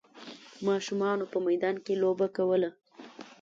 ماشومانو 0.67 1.25
په 1.31 1.37
میدان 1.47 1.75
کې 1.85 1.93
لوبه 2.03 2.27
کوله. 2.35 2.69